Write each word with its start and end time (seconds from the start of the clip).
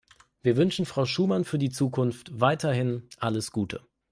Wir 0.41 0.57
wünschen 0.57 0.87
Frau 0.87 1.05
Schumann 1.05 1.43
für 1.45 1.59
die 1.59 1.69
Zukunft 1.69 2.31
weiterhin 2.39 3.07
alles 3.19 3.51
Gute. 3.51 3.85